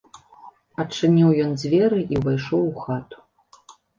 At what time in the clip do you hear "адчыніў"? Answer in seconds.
0.83-1.29